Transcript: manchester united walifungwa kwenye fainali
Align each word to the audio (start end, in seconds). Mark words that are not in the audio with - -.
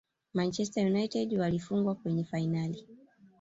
manchester 0.33 0.85
united 0.87 1.33
walifungwa 1.39 1.95
kwenye 1.95 2.23
fainali 2.23 2.87